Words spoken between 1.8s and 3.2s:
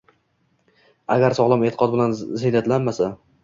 bilan ziynatlanmasa